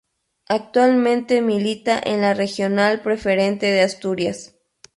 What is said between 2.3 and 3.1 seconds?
Regional